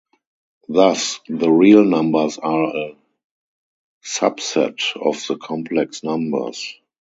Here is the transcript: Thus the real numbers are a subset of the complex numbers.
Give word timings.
Thus 0.67 1.19
the 1.29 1.51
real 1.51 1.83
numbers 1.85 2.39
are 2.39 2.75
a 2.75 2.97
subset 4.03 4.81
of 4.99 5.23
the 5.27 5.37
complex 5.37 6.03
numbers. 6.03 6.73